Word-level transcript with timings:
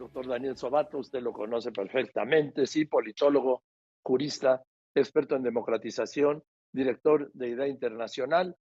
doctor 0.00 0.26
Daniel 0.26 0.56
Sobato, 0.56 0.98
usted 0.98 1.20
lo 1.20 1.32
conoce 1.32 1.70
perfectamente, 1.70 2.66
sí, 2.66 2.86
politólogo, 2.86 3.62
jurista, 4.02 4.62
experto 4.94 5.36
en 5.36 5.42
democratización, 5.42 6.42
director 6.72 7.30
de 7.32 7.48
Idea 7.50 7.68
Internacional. 7.68 8.56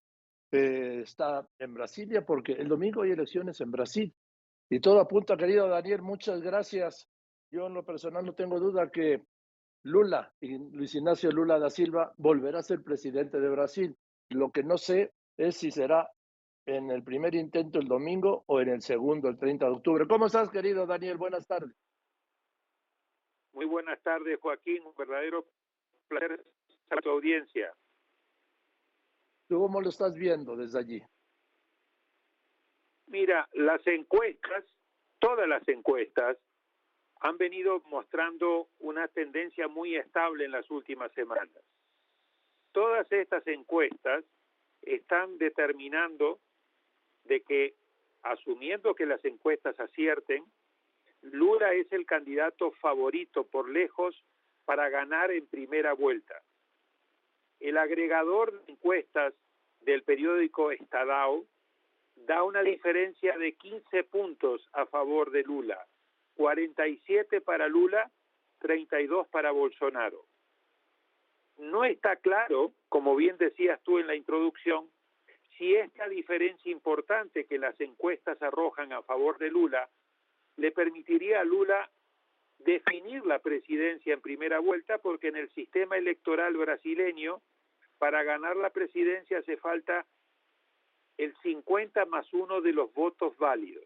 Eh, 0.51 1.01
está 1.03 1.47
en 1.57 1.73
Brasilia 1.73 2.25
porque 2.25 2.53
el 2.53 2.67
domingo 2.67 3.01
hay 3.01 3.11
elecciones 3.11 3.59
en 3.61 3.71
Brasil. 3.71 4.13
Y 4.69 4.79
todo 4.79 4.99
apunta, 4.99 5.37
querido 5.37 5.67
Daniel, 5.67 6.01
muchas 6.01 6.41
gracias. 6.41 7.07
Yo 7.51 7.67
en 7.67 7.73
lo 7.73 7.83
personal 7.83 8.25
no 8.25 8.33
tengo 8.33 8.59
duda 8.59 8.91
que 8.91 9.23
Lula 9.83 10.33
Luis 10.41 10.93
Ignacio 10.93 11.31
Lula 11.31 11.57
da 11.57 11.69
Silva 11.69 12.13
volverá 12.17 12.59
a 12.59 12.63
ser 12.63 12.83
presidente 12.83 13.39
de 13.39 13.49
Brasil. 13.49 13.97
Lo 14.29 14.51
que 14.51 14.63
no 14.63 14.77
sé 14.77 15.13
es 15.37 15.55
si 15.55 15.71
será 15.71 16.11
en 16.75 16.91
el 16.91 17.03
primer 17.03 17.33
intento 17.33 17.79
el 17.79 17.87
domingo 17.87 18.43
o 18.45 18.61
en 18.61 18.69
el 18.69 18.81
segundo 18.81 19.27
el 19.27 19.39
30 19.39 19.65
de 19.65 19.71
octubre. 19.71 20.07
¿Cómo 20.07 20.27
estás, 20.27 20.49
querido 20.51 20.85
Daniel? 20.85 21.17
Buenas 21.17 21.47
tardes. 21.47 21.75
Muy 23.53 23.65
buenas 23.65 24.01
tardes, 24.03 24.39
Joaquín. 24.39 24.83
Un 24.85 24.93
verdadero 24.95 25.45
placer 26.07 26.45
a 26.91 26.95
tu 26.97 27.09
audiencia. 27.09 27.73
¿Tú 29.47 29.59
cómo 29.59 29.81
lo 29.81 29.89
estás 29.89 30.13
viendo 30.13 30.55
desde 30.55 30.79
allí? 30.79 31.03
Mira, 33.07 33.49
las 33.53 33.85
encuestas, 33.87 34.63
todas 35.17 35.47
las 35.47 35.67
encuestas, 35.67 36.37
han 37.21 37.37
venido 37.37 37.81
mostrando 37.87 38.69
una 38.77 39.07
tendencia 39.07 39.67
muy 39.67 39.95
estable 39.95 40.45
en 40.45 40.51
las 40.51 40.69
últimas 40.69 41.11
semanas. 41.13 41.49
Todas 42.71 43.11
estas 43.11 43.45
encuestas 43.47 44.23
están 44.83 45.37
determinando 45.39 46.39
de 47.29 47.41
que, 47.41 47.75
asumiendo 48.23 48.95
que 48.95 49.05
las 49.05 49.23
encuestas 49.23 49.79
acierten, 49.79 50.43
Lula 51.21 51.73
es 51.73 51.89
el 51.93 52.05
candidato 52.05 52.71
favorito 52.71 53.45
por 53.45 53.69
lejos 53.69 54.21
para 54.65 54.89
ganar 54.89 55.31
en 55.31 55.47
primera 55.47 55.93
vuelta. 55.93 56.41
El 57.59 57.77
agregador 57.77 58.51
de 58.65 58.73
encuestas 58.73 59.33
del 59.81 60.03
periódico 60.03 60.71
Estadao 60.71 61.45
da 62.15 62.43
una 62.43 62.61
diferencia 62.61 63.37
de 63.37 63.53
15 63.53 64.03
puntos 64.05 64.67
a 64.73 64.85
favor 64.85 65.31
de 65.31 65.43
Lula, 65.43 65.85
47 66.35 67.41
para 67.41 67.67
Lula, 67.67 68.11
32 68.59 69.27
para 69.27 69.51
Bolsonaro. 69.51 70.25
No 71.57 71.83
está 71.85 72.15
claro, 72.15 72.73
como 72.87 73.15
bien 73.15 73.37
decías 73.37 73.81
tú 73.83 73.99
en 73.99 74.07
la 74.07 74.15
introducción, 74.15 74.89
si 75.59 75.75
esta 75.75 76.07
diferencia 76.07 76.71
importante 76.71 77.45
que 77.45 77.59
las 77.59 77.79
encuestas 77.81 78.41
arrojan 78.41 78.93
a 78.93 79.03
favor 79.03 79.37
de 79.37 79.51
Lula 79.51 79.89
le 80.55 80.71
permitiría 80.71 81.41
a 81.41 81.43
Lula 81.43 81.91
definir 82.59 83.25
la 83.25 83.39
presidencia 83.39 84.13
en 84.13 84.21
primera 84.21 84.59
vuelta, 84.59 84.97
porque 84.97 85.27
en 85.27 85.35
el 85.35 85.49
sistema 85.51 85.97
electoral 85.97 86.55
brasileño, 86.55 87.41
para 87.97 88.23
ganar 88.23 88.55
la 88.55 88.69
presidencia 88.69 89.39
hace 89.39 89.57
falta 89.57 90.05
el 91.17 91.35
50 91.43 92.05
más 92.05 92.31
uno 92.33 92.61
de 92.61 92.71
los 92.71 92.93
votos 92.93 93.37
válidos. 93.37 93.85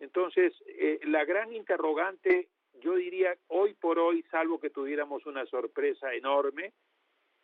Entonces, 0.00 0.54
eh, 0.66 0.98
la 1.04 1.26
gran 1.26 1.52
interrogante, 1.52 2.48
yo 2.80 2.94
diría, 2.94 3.36
hoy 3.48 3.74
por 3.74 3.98
hoy, 3.98 4.22
salvo 4.30 4.58
que 4.58 4.70
tuviéramos 4.70 5.26
una 5.26 5.44
sorpresa 5.44 6.14
enorme, 6.14 6.72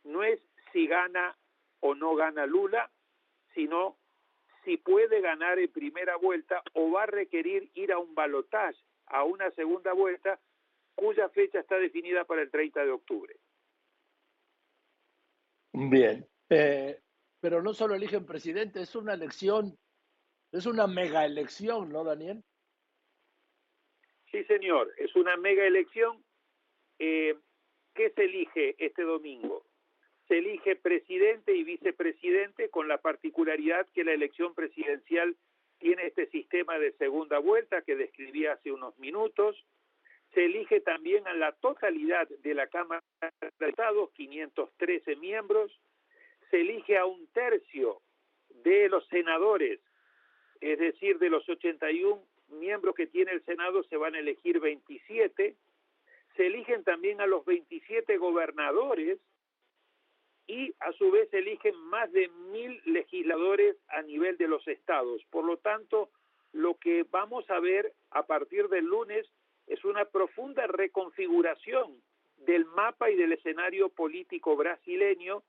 no 0.05 0.23
es 0.23 0.41
si 0.73 0.87
gana 0.87 1.37
o 1.81 1.95
no 1.95 2.15
gana 2.15 2.47
Lula, 2.47 2.91
sino 3.55 3.97
si 4.65 4.77
puede 4.77 5.21
ganar 5.21 5.59
en 5.59 5.71
primera 5.71 6.17
vuelta 6.17 6.63
o 6.73 6.91
va 6.91 7.05
a 7.05 7.07
requerir 7.07 7.71
ir 7.75 7.93
a 7.93 7.99
un 7.99 8.15
balotaje, 8.15 8.79
a 9.07 9.25
una 9.25 9.51
segunda 9.53 9.93
vuelta, 9.93 10.41
cuya 10.95 11.29
fecha 11.29 11.61
está 11.61 11.79
definida 11.79 12.25
para 12.25 12.43
el 12.43 12.51
30 12.51 12.85
de 12.85 12.91
octubre. 12.91 13.37
Bien, 15.73 16.27
eh, 16.51 17.01
pero 17.41 17.63
no 17.63 17.75
solo 17.75 17.95
eligen 17.95 18.25
presidente, 18.25 18.81
es 18.81 18.95
una 18.95 19.15
elección, 19.15 19.77
es 20.53 20.67
una 20.67 20.87
mega 20.87 21.25
elección, 21.25 21.91
¿no, 21.91 22.05
Daniel? 22.05 22.43
Sí, 24.31 24.45
señor, 24.45 24.93
es 24.99 25.15
una 25.17 25.37
mega 25.37 25.67
elección. 25.67 26.25
Eh, 26.99 27.37
¿Qué 27.95 28.11
se 28.11 28.25
elige 28.25 28.75
este 28.85 29.03
domingo? 29.03 29.65
Se 30.29 30.39
elige 30.39 30.77
presidente 30.77 31.55
y 31.55 31.65
vicepresidente 31.65 32.71
con 32.71 32.89
la 32.89 32.99
particularidad 32.99 33.87
que 33.95 34.05
la 34.05 34.13
elección 34.13 34.55
presidencial 34.55 35.37
tiene 35.79 36.07
este 36.07 36.27
sistema 36.31 36.79
de 36.79 36.93
segunda 36.93 37.39
vuelta 37.39 37.83
que 37.83 37.97
describí 37.97 38.47
hace 38.47 38.73
unos 38.73 38.99
minutos. 38.99 39.57
Se 40.33 40.47
elige 40.47 40.81
también 40.81 41.27
a 41.29 41.35
la 41.35 41.53
totalidad 41.53 42.29
de 42.29 42.55
la 42.55 42.67
Cámara 42.69 43.03
de 43.21 43.69
Estados, 43.69 44.11
513 44.13 45.17
miembros 45.17 45.71
se 46.55 46.61
elige 46.61 46.97
a 46.97 47.05
un 47.05 47.27
tercio 47.33 48.01
de 48.63 48.89
los 48.89 49.05
senadores, 49.09 49.81
es 50.61 50.79
decir, 50.79 51.19
de 51.19 51.29
los 51.29 51.49
81 51.49 52.23
miembros 52.61 52.95
que 52.95 53.09
tiene 53.09 53.33
el 53.33 53.45
Senado 53.45 53.83
se 53.83 53.97
van 53.97 54.15
a 54.15 54.21
elegir 54.21 54.61
27, 54.61 55.57
se 56.37 56.47
eligen 56.47 56.85
también 56.85 57.21
a 57.21 57.27
los 57.27 57.45
27 57.45 58.17
gobernadores 58.19 59.19
y 60.47 60.75
a 60.81 60.93
su 60.93 61.11
vez 61.11 61.33
eligen 61.33 61.77
más 61.77 62.13
de 62.13 62.29
mil 62.53 62.81
legisladores 62.85 63.77
a 63.89 64.03
nivel 64.03 64.37
de 64.37 64.49
los 64.49 64.67
estados. 64.69 65.23
Por 65.31 65.45
lo 65.45 65.57
tanto, 65.57 66.11
lo 66.53 66.75
que 66.75 67.05
vamos 67.11 67.49
a 67.51 67.61
ver 67.61 67.93
a 68.11 68.27
partir 68.27 68.69
del 68.69 68.85
lunes 68.85 69.27
es 69.67 69.85
una 69.85 70.05
profunda 70.05 70.67
reconfiguración 70.67 72.03
del 72.39 72.67
mapa 72.67 73.11
y 73.11 73.17
del 73.17 73.33
escenario 73.33 73.89
político 73.89 74.57
brasileño 74.57 75.43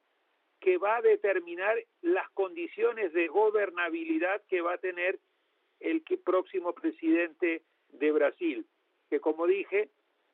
que 0.59 0.77
va 0.77 0.97
a 0.97 1.01
determinar 1.01 1.77
las 2.01 2.29
condiciones 2.31 3.11
de 3.13 3.27
gobernabilidad 3.27 4.41
que 4.47 4.61
va 4.61 4.73
a 4.73 4.77
tener 4.77 5.19
el 5.79 6.01
próximo 6.23 6.73
presidente 6.73 7.61
de 7.89 8.11
Brasil, 8.11 8.65
que 9.09 9.19
como 9.19 9.45
dije, 9.45 9.89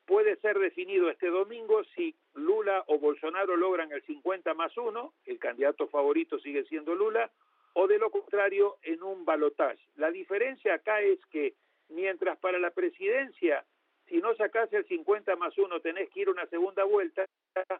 puede 0.06 0.36
ser 0.36 0.58
definido 0.58 1.10
este 1.10 1.28
domingo 1.28 1.82
si 1.96 2.14
Lula 2.34 2.84
o 2.86 2.98
Bolsonaro 2.98 3.56
logran 3.56 3.92
el 3.92 4.02
50 4.02 4.54
más 4.54 4.76
1, 4.76 5.14
el 5.26 5.38
candidato 5.38 5.86
favorito 5.88 6.38
sigue 6.38 6.64
siendo 6.64 6.94
Lula, 6.94 7.30
o 7.74 7.86
de 7.86 7.98
lo 7.98 8.10
contrario 8.10 8.78
en 8.82 9.02
un 9.02 9.24
balotaje. 9.24 9.80
La 9.96 10.10
diferencia 10.10 10.74
acá 10.74 11.00
es 11.00 11.18
que 11.26 11.54
mientras 11.88 12.38
para 12.38 12.58
la 12.58 12.70
presidencia 12.70 13.64
si 14.08 14.18
no 14.18 14.34
sacás 14.34 14.70
el 14.72 14.86
50 14.86 15.36
más 15.36 15.56
1 15.56 15.80
tenés 15.80 16.10
que 16.10 16.20
ir 16.20 16.28
a 16.28 16.32
una 16.32 16.46
segunda 16.46 16.84
vuelta, 16.84 17.24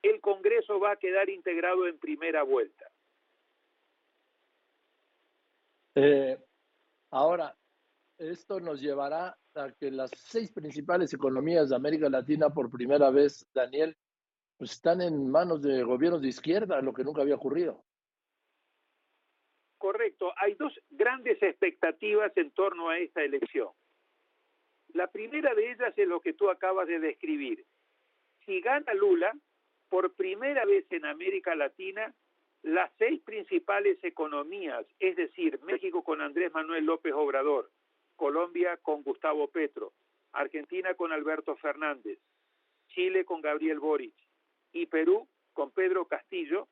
el 0.02 0.20
Congreso 0.20 0.80
va 0.80 0.92
a 0.92 0.96
quedar 0.96 1.28
integrado 1.28 1.86
en 1.86 1.98
primera 1.98 2.42
vuelta. 2.42 2.86
Eh, 5.94 6.38
ahora, 7.10 7.54
esto 8.16 8.60
nos 8.60 8.80
llevará 8.80 9.36
a 9.54 9.72
que 9.72 9.90
las 9.90 10.10
seis 10.16 10.50
principales 10.52 11.12
economías 11.12 11.68
de 11.68 11.76
América 11.76 12.08
Latina 12.08 12.48
por 12.48 12.70
primera 12.70 13.10
vez, 13.10 13.46
Daniel, 13.52 13.94
pues 14.62 14.74
están 14.74 15.00
en 15.00 15.28
manos 15.28 15.60
de 15.60 15.82
gobiernos 15.82 16.22
de 16.22 16.28
izquierda, 16.28 16.80
lo 16.82 16.92
que 16.92 17.02
nunca 17.02 17.22
había 17.22 17.34
ocurrido. 17.34 17.82
Correcto, 19.76 20.32
hay 20.36 20.54
dos 20.54 20.72
grandes 20.88 21.42
expectativas 21.42 22.30
en 22.36 22.52
torno 22.52 22.88
a 22.88 22.96
esta 22.96 23.24
elección. 23.24 23.70
La 24.94 25.08
primera 25.08 25.52
de 25.56 25.72
ellas 25.72 25.92
es 25.96 26.06
lo 26.06 26.20
que 26.20 26.34
tú 26.34 26.48
acabas 26.48 26.86
de 26.86 27.00
describir. 27.00 27.64
Si 28.46 28.60
gana 28.60 28.94
Lula, 28.94 29.36
por 29.88 30.14
primera 30.14 30.64
vez 30.64 30.86
en 30.90 31.06
América 31.06 31.56
Latina, 31.56 32.14
las 32.62 32.92
seis 32.98 33.20
principales 33.24 33.98
economías, 34.04 34.86
es 35.00 35.16
decir, 35.16 35.58
México 35.64 36.04
con 36.04 36.20
Andrés 36.20 36.52
Manuel 36.52 36.84
López 36.84 37.14
Obrador, 37.14 37.68
Colombia 38.14 38.76
con 38.76 39.02
Gustavo 39.02 39.48
Petro, 39.48 39.92
Argentina 40.30 40.94
con 40.94 41.10
Alberto 41.10 41.56
Fernández, 41.56 42.20
Chile 42.90 43.24
con 43.24 43.40
Gabriel 43.40 43.80
Boric 43.80 44.14
y 44.72 44.86
Perú 44.86 45.28
con 45.52 45.70
Pedro 45.70 46.06
Castillo, 46.06 46.68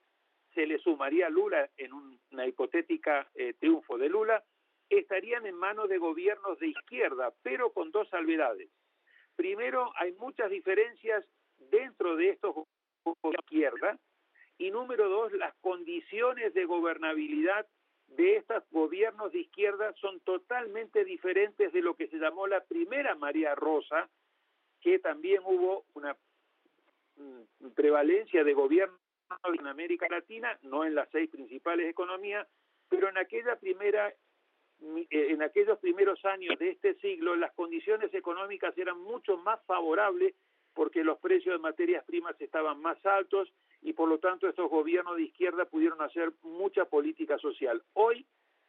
se 0.55 0.67
le 0.67 0.79
sumaría 0.79 1.29
Lula 1.29 1.69
en 1.77 1.93
una 2.33 2.47
hipotética 2.47 3.29
eh, 3.35 3.55
triunfo 3.59 3.99
de 3.99 4.09
Lula, 4.09 4.43
estarían 4.89 5.47
en 5.47 5.55
manos 5.55 5.89
de 5.89 5.99
gobiernos 5.99 6.59
de 6.59 6.69
izquierda, 6.69 7.33
pero 7.43 7.73
con 7.73 7.93
dos 7.93 8.09
salvedades. 8.09 8.69
Primero, 9.37 9.93
hay 9.97 10.13
muchas 10.13 10.51
diferencias 10.51 11.25
dentro 11.59 12.17
de 12.17 12.31
estos 12.31 12.55
gobiernos 12.55 12.77
de 13.23 13.39
izquierda, 13.39 13.99
y 14.59 14.71
número 14.71 15.09
dos, 15.09 15.33
las 15.33 15.55
condiciones 15.63 16.53
de 16.53 16.67
gobernabilidad 16.67 17.67
de 18.09 18.37
estos 18.37 18.63
gobiernos 18.71 19.33
de 19.33 19.41
izquierda 19.41 19.95
son 20.01 20.21
totalmente 20.21 21.05
diferentes 21.05 21.73
de 21.73 21.81
lo 21.81 21.95
que 21.95 22.09
se 22.09 22.19
llamó 22.19 22.47
la 22.47 22.63
primera 22.65 23.15
María 23.15 23.55
Rosa, 23.55 24.11
que 24.83 24.99
también 24.99 25.41
hubo 25.45 25.85
una 25.95 26.15
prevalencia 27.75 28.45
de 28.45 28.55
gobiernos 28.55 28.99
en 29.59 29.67
América 29.67 30.07
Latina, 30.11 30.59
no 30.63 30.85
en 30.85 30.95
las 30.95 31.09
seis 31.11 31.31
principales 31.31 31.89
economías, 31.89 32.47
pero 32.89 33.09
en 33.09 33.19
aquella 33.19 33.57
primera 33.57 34.13
en 35.11 35.43
aquellos 35.43 35.79
primeros 35.79 36.25
años 36.25 36.59
de 36.59 36.71
este 36.71 36.95
siglo 36.95 37.37
las 37.37 37.53
condiciones 37.53 38.15
económicas 38.15 38.77
eran 38.79 38.99
mucho 38.99 39.37
más 39.37 39.61
favorables 39.67 40.35
porque 40.73 41.05
los 41.05 41.19
precios 41.19 41.55
de 41.55 41.59
materias 41.59 42.05
primas 42.07 42.41
estaban 42.41 42.81
más 42.81 43.05
altos 43.05 43.53
y 43.83 43.93
por 43.93 44.09
lo 44.09 44.19
tanto 44.19 44.49
estos 44.49 44.71
gobiernos 44.71 45.17
de 45.17 45.25
izquierda 45.25 45.67
pudieron 45.67 46.01
hacer 46.01 46.33
mucha 46.43 46.87
política 46.87 47.37
social. 47.39 47.83
Hoy 47.93 48.27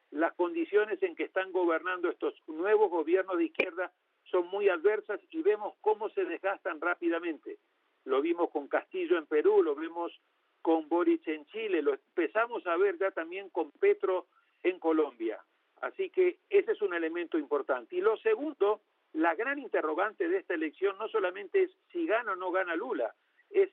las 0.09 0.33
condiciones 0.33 1.01
en 1.03 1.15
que 1.15 1.23
están 1.23 1.51
gobernando 1.51 2.09
estos 2.09 2.33
nuevos 2.47 2.89
gobiernos 2.89 3.37
de 3.37 3.45
izquierda 3.45 3.91
son 4.25 4.47
muy 4.47 4.67
adversas 4.69 5.19
y 5.29 5.41
vemos 5.41 5.75
cómo 5.81 6.09
se 6.09 6.25
desgastan 6.25 6.81
rápidamente. 6.81 7.57
Lo 8.05 8.21
vimos 8.21 8.49
con 8.49 8.67
Castillo 8.67 9.17
en 9.17 9.25
Perú, 9.25 9.63
lo 9.63 9.75
vemos 9.75 10.11
con 10.61 10.87
Boric 10.89 11.27
en 11.27 11.45
Chile, 11.47 11.81
lo 11.81 11.93
empezamos 11.93 12.65
a 12.67 12.77
ver 12.77 12.97
ya 12.97 13.11
también 13.11 13.49
con 13.49 13.71
Petro 13.71 14.27
en 14.63 14.79
Colombia. 14.79 15.43
Así 15.81 16.09
que 16.09 16.39
ese 16.49 16.73
es 16.73 16.81
un 16.81 16.93
elemento 16.93 17.37
importante. 17.37 17.95
Y 17.95 18.01
lo 18.01 18.15
segundo, 18.17 18.81
la 19.13 19.35
gran 19.35 19.59
interrogante 19.59 20.27
de 20.27 20.37
esta 20.37 20.53
elección 20.53 20.97
no 20.97 21.07
solamente 21.09 21.63
es 21.63 21.71
si 21.91 22.05
gana 22.05 22.33
o 22.33 22.35
no 22.35 22.51
gana 22.51 22.75
Lula, 22.75 23.13
es 23.49 23.69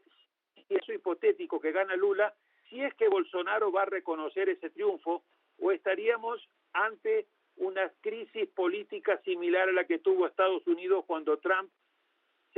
si 0.54 0.64
eso 0.74 0.92
hipotético 0.92 1.60
que 1.60 1.72
gana 1.72 1.96
Lula, 1.96 2.34
si 2.68 2.82
es 2.82 2.94
que 2.94 3.08
Bolsonaro 3.08 3.70
va 3.70 3.82
a 3.82 3.86
reconocer 3.86 4.48
ese 4.48 4.70
triunfo 4.70 5.22
o 5.58 5.72
estaríamos 5.72 6.48
ante 6.72 7.26
una 7.56 7.90
crisis 8.00 8.48
política 8.50 9.20
similar 9.22 9.68
a 9.68 9.72
la 9.72 9.84
que 9.84 9.98
tuvo 9.98 10.26
Estados 10.26 10.66
Unidos 10.66 11.04
cuando 11.06 11.38
Trump 11.38 11.70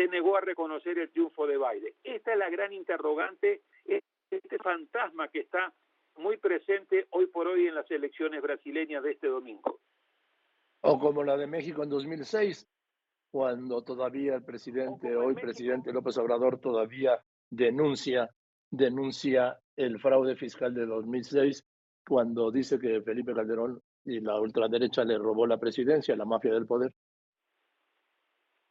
se 0.01 0.09
negó 0.09 0.39
a 0.39 0.41
reconocer 0.41 0.99
el 0.99 1.11
triunfo 1.11 1.47
de 1.47 1.59
Biden. 1.59 1.93
Esta 2.03 2.33
es 2.33 2.39
la 2.39 2.49
gran 2.49 2.73
interrogante, 2.73 3.61
este 3.85 4.59
fantasma 4.59 5.29
que 5.29 5.41
está 5.41 5.75
muy 6.17 6.39
presente 6.39 7.07
hoy 7.11 7.27
por 7.27 7.47
hoy 7.47 7.67
en 7.67 7.75
las 7.75 7.91
elecciones 7.91 8.41
brasileñas 8.41 9.03
de 9.03 9.13
este 9.13 9.27
domingo. 9.27 9.79
O 10.81 10.99
como 10.99 11.23
la 11.23 11.37
de 11.37 11.47
México 11.47 11.83
en 11.83 11.91
2006, 11.91 12.67
cuando 13.31 13.83
todavía 13.83 14.37
el 14.37 14.43
presidente, 14.43 15.15
hoy 15.15 15.35
presidente 15.35 15.93
López 15.93 16.17
Obrador, 16.17 16.59
todavía 16.59 17.23
denuncia, 17.51 18.31
denuncia 18.71 19.59
el 19.77 20.01
fraude 20.01 20.35
fiscal 20.35 20.73
de 20.73 20.87
2006, 20.87 21.63
cuando 22.09 22.51
dice 22.51 22.79
que 22.79 23.03
Felipe 23.03 23.35
Calderón 23.35 23.83
y 24.07 24.21
la 24.21 24.41
ultraderecha 24.41 25.05
le 25.05 25.19
robó 25.19 25.47
la 25.47 25.59
presidencia, 25.59 26.17
la 26.17 26.25
mafia 26.25 26.55
del 26.55 26.67
poder. 26.67 26.95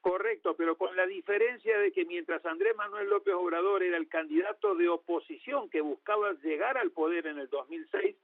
Correcto, 0.09 0.55
pero 0.55 0.75
con 0.75 0.95
la 0.95 1.05
diferencia 1.05 1.77
de 1.77 1.91
que 1.91 2.03
mientras 2.03 2.43
Andrés 2.43 2.75
Manuel 2.75 3.09
López 3.09 3.31
Obrador 3.35 3.83
era 3.83 3.95
el 3.95 4.07
candidato 4.07 4.73
de 4.73 4.89
oposición 4.89 5.69
que 5.69 5.81
buscaba 5.81 6.33
llegar 6.41 6.79
al 6.79 6.89
poder 6.89 7.27
en 7.27 7.37
el 7.37 7.47
2006, 7.47 8.15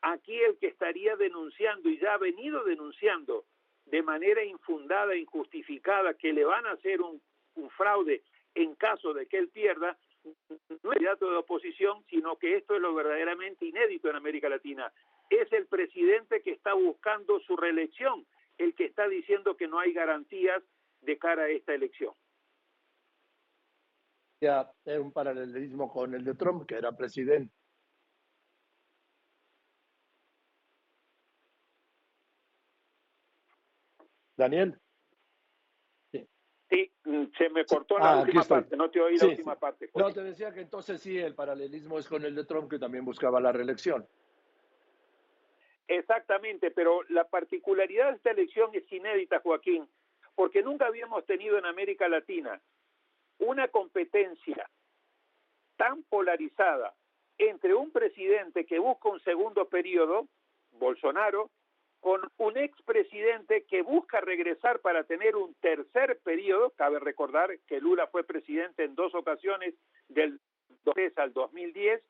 aquí 0.00 0.40
el 0.40 0.56
que 0.56 0.68
estaría 0.68 1.16
denunciando 1.16 1.90
y 1.90 1.98
ya 1.98 2.14
ha 2.14 2.16
venido 2.16 2.64
denunciando 2.64 3.44
de 3.84 4.02
manera 4.02 4.42
infundada 4.42 5.14
injustificada 5.16 6.14
que 6.14 6.32
le 6.32 6.46
van 6.46 6.64
a 6.64 6.70
hacer 6.70 7.02
un, 7.02 7.20
un 7.56 7.68
fraude 7.72 8.22
en 8.54 8.74
caso 8.76 9.12
de 9.12 9.26
que 9.26 9.36
él 9.36 9.48
pierda, 9.48 9.98
no 10.24 10.92
es 10.92 10.94
candidato 10.94 11.30
de 11.30 11.36
oposición, 11.36 12.02
sino 12.08 12.38
que 12.38 12.56
esto 12.56 12.74
es 12.74 12.80
lo 12.80 12.94
verdaderamente 12.94 13.66
inédito 13.66 14.08
en 14.08 14.16
América 14.16 14.48
Latina. 14.48 14.90
Es 15.28 15.52
el 15.52 15.66
presidente 15.66 16.40
que 16.40 16.52
está 16.52 16.72
buscando 16.72 17.38
su 17.40 17.54
reelección, 17.54 18.24
el 18.56 18.74
que 18.74 18.86
está 18.86 19.06
diciendo 19.08 19.58
que 19.58 19.68
no 19.68 19.78
hay 19.78 19.92
garantías 19.92 20.62
de 21.04 21.18
cara 21.18 21.44
a 21.44 21.48
esta 21.48 21.74
elección. 21.74 22.12
Ya 24.40 24.70
es 24.84 24.98
un 24.98 25.12
paralelismo 25.12 25.90
con 25.90 26.14
el 26.14 26.24
de 26.24 26.34
Trump, 26.34 26.66
que 26.66 26.74
era 26.74 26.92
presidente. 26.92 27.54
Daniel. 34.36 34.78
Sí. 36.10 36.92
Mm, 37.04 37.24
se 37.38 37.50
me 37.50 37.64
cortó 37.64 37.98
la 37.98 38.14
ah, 38.14 38.22
última 38.22 38.42
parte, 38.42 38.76
no 38.76 38.90
te 38.90 39.00
oí 39.00 39.16
la 39.16 39.26
última 39.26 39.58
parte. 39.58 39.90
No, 39.94 40.12
te 40.12 40.22
decía 40.22 40.52
que 40.52 40.60
entonces 40.60 41.00
sí, 41.00 41.16
el 41.18 41.34
paralelismo 41.34 41.98
es 41.98 42.08
con 42.08 42.24
el 42.24 42.34
de 42.34 42.44
Trump, 42.44 42.70
que 42.70 42.78
también 42.78 43.04
buscaba 43.04 43.40
la 43.40 43.52
reelección. 43.52 44.06
Exactamente, 45.86 46.70
pero 46.70 47.02
la 47.10 47.28
particularidad 47.28 48.10
de 48.10 48.16
esta 48.16 48.30
elección 48.30 48.70
es 48.72 48.90
inédita, 48.90 49.40
Joaquín, 49.40 49.86
porque 50.34 50.62
nunca 50.62 50.86
habíamos 50.86 51.24
tenido 51.26 51.58
en 51.58 51.66
América 51.66 52.08
Latina 52.08 52.60
una 53.38 53.68
competencia 53.68 54.68
tan 55.76 56.02
polarizada 56.04 56.94
entre 57.38 57.74
un 57.74 57.90
presidente 57.90 58.64
que 58.64 58.78
busca 58.78 59.08
un 59.08 59.20
segundo 59.20 59.68
periodo, 59.68 60.28
Bolsonaro, 60.72 61.50
con 62.00 62.20
un 62.36 62.58
expresidente 62.58 63.64
que 63.64 63.82
busca 63.82 64.20
regresar 64.20 64.80
para 64.80 65.04
tener 65.04 65.36
un 65.36 65.54
tercer 65.54 66.20
periodo, 66.22 66.70
cabe 66.76 66.98
recordar 67.00 67.58
que 67.66 67.80
Lula 67.80 68.06
fue 68.08 68.24
presidente 68.24 68.84
en 68.84 68.94
dos 68.94 69.14
ocasiones 69.14 69.74
del 70.08 70.38
2003 70.84 71.18
al 71.18 71.32
2010, 71.32 72.02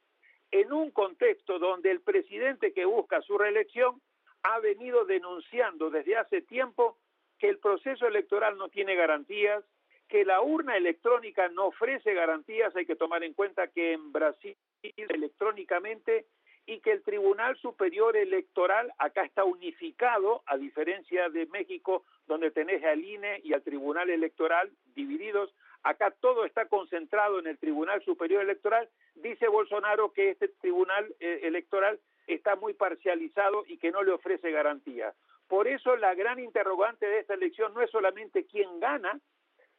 en 0.51 0.73
un 0.73 0.91
contexto 0.91 1.59
donde 1.59 1.91
el 1.91 2.01
presidente 2.01 2.73
que 2.73 2.85
busca 2.85 3.23
su 3.23 3.39
reelección 3.39 4.01
ha 4.43 4.59
venido 4.59 5.05
denunciando 5.05 5.91
desde 5.91 6.17
hace 6.17 6.43
tiempo 6.43 6.99
que 7.45 7.51
el 7.51 7.59
proceso 7.59 8.07
electoral 8.07 8.57
no 8.57 8.71
tiene 8.71 8.95
garantías, 8.95 9.63
que 10.09 10.25
la 10.25 10.41
urna 10.41 10.79
electrónica 10.79 11.47
no 11.51 11.67
ofrece 11.67 12.15
garantías, 12.15 12.75
hay 12.75 12.87
que 12.87 12.97
tomar 12.97 13.23
en 13.23 13.35
cuenta 13.35 13.67
que 13.67 13.93
en 13.93 14.13
Brasil 14.13 14.57
electrónicamente 14.83 16.25
y 16.65 16.81
que 16.81 16.93
el 16.93 17.03
Tribunal 17.03 17.55
Superior 17.59 18.17
Electoral 18.17 18.91
acá 18.97 19.27
está 19.27 19.45
unificado, 19.45 20.43
a 20.47 20.57
diferencia 20.57 21.29
de 21.29 21.45
México, 21.45 22.07
donde 22.27 22.51
tenés 22.51 22.83
al 22.83 23.05
INE 23.05 23.43
y 23.45 23.53
al 23.53 23.63
Tribunal 23.63 24.09
Electoral 24.09 24.71
divididos, 24.95 25.55
acá 25.83 26.13
todo 26.13 26.47
está 26.47 26.67
concentrado 26.69 27.41
en 27.41 27.47
el 27.47 27.59
Tribunal 27.59 28.03
Superior 28.05 28.43
Electoral, 28.43 28.89
dice 29.17 29.49
Bolsonaro 29.49 30.15
que 30.15 30.31
este 30.31 30.49
Tribunal 30.49 31.15
eh, 31.21 31.41
Electoral 31.43 32.01
está 32.27 32.57
muy 32.57 32.73
parcializado 32.73 33.65
y 33.67 33.77
que 33.77 33.91
no 33.91 34.03
le 34.03 34.13
ofrece 34.13 34.51
garantías. 34.51 35.15
Por 35.49 35.69
eso 35.69 35.97
la 35.97 36.15
gran 36.15 36.39
interrogante 36.39 37.07
de 37.07 37.21
esta 37.21 37.35
elección 37.35 37.75
no 37.75 37.83
es 37.83 37.91
solamente 37.91 38.47
quién 38.47 38.81
gana, 38.81 39.21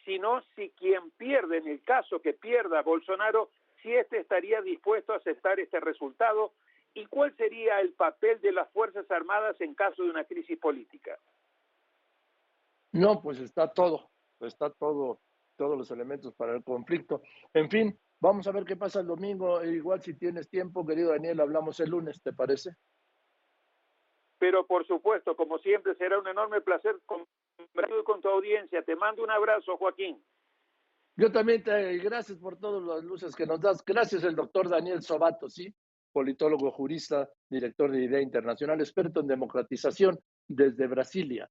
sino 0.05 0.41
si 0.55 0.69
quien 0.71 1.11
pierde, 1.11 1.57
en 1.57 1.67
el 1.67 1.83
caso 1.83 2.21
que 2.21 2.33
pierda 2.33 2.83
Bolsonaro, 2.83 3.49
si 3.81 3.93
éste 3.93 4.19
estaría 4.19 4.61
dispuesto 4.61 5.13
a 5.13 5.17
aceptar 5.17 5.59
este 5.59 5.79
resultado 5.79 6.53
y 6.93 7.05
cuál 7.07 7.35
sería 7.35 7.81
el 7.81 7.93
papel 7.93 8.39
de 8.41 8.51
las 8.51 8.69
Fuerzas 8.71 9.09
Armadas 9.11 9.59
en 9.59 9.73
caso 9.75 10.03
de 10.03 10.09
una 10.09 10.23
crisis 10.23 10.57
política. 10.57 11.17
No, 12.93 13.21
pues 13.21 13.39
está 13.39 13.67
todo, 13.67 14.09
está 14.39 14.69
todo, 14.69 15.19
todos 15.57 15.77
los 15.77 15.91
elementos 15.91 16.33
para 16.35 16.55
el 16.55 16.63
conflicto. 16.63 17.21
En 17.53 17.69
fin, 17.69 17.99
vamos 18.21 18.47
a 18.47 18.51
ver 18.51 18.63
qué 18.63 18.77
pasa 18.77 19.01
el 19.01 19.07
domingo. 19.07 19.61
Igual 19.63 20.01
si 20.01 20.13
tienes 20.13 20.47
tiempo, 20.49 20.85
querido 20.85 21.11
Daniel, 21.11 21.41
hablamos 21.41 21.79
el 21.81 21.89
lunes, 21.89 22.21
¿te 22.21 22.31
parece? 22.31 22.71
Pero 24.45 24.63
por 24.67 24.85
supuesto, 24.85 25.35
como 25.35 25.57
siempre, 25.57 25.95
será 25.95 26.19
un 26.19 26.27
enorme 26.27 26.61
placer 26.61 26.95
conversar 27.07 28.03
con 28.03 28.21
tu 28.21 28.29
audiencia. 28.29 28.83
Te 28.83 28.95
mando 28.95 29.23
un 29.23 29.31
abrazo, 29.31 29.75
Joaquín. 29.75 30.23
Yo 31.17 31.31
también 31.31 31.63
te 31.63 31.97
gracias 31.97 32.37
por 32.37 32.59
todas 32.59 32.83
las 32.83 33.03
luces 33.03 33.35
que 33.35 33.47
nos 33.47 33.59
das. 33.59 33.83
Gracias 33.83 34.23
el 34.23 34.35
doctor 34.35 34.69
Daniel 34.69 35.01
Sobato, 35.01 35.49
sí, 35.49 35.73
politólogo, 36.11 36.69
jurista, 36.69 37.27
director 37.49 37.91
de 37.91 38.03
Idea 38.03 38.21
Internacional, 38.21 38.79
experto 38.81 39.21
en 39.21 39.27
democratización 39.27 40.19
desde 40.47 40.85
Brasilia. 40.85 41.49